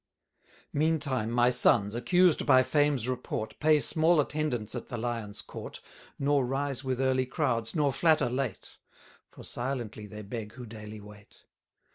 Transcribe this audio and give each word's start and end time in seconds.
Meantime 0.73 1.29
my 1.29 1.51
sons, 1.51 1.93
accused 1.93 2.43
by 2.47 2.63
fame's 2.63 3.07
report, 3.07 3.55
Pay 3.59 3.79
small 3.79 4.19
attendance 4.19 4.73
at 4.73 4.87
the 4.87 4.97
Lion's 4.97 5.43
court, 5.43 5.79
Nor 6.17 6.43
rise 6.43 6.83
with 6.83 6.99
early 6.99 7.27
crowds, 7.27 7.75
nor 7.75 7.93
flatter 7.93 8.27
late; 8.27 8.77
For 9.29 9.43
silently 9.43 10.07
they 10.07 10.23
beg 10.23 10.53
who 10.53 10.65
daily 10.65 10.99
wait. 11.01 11.45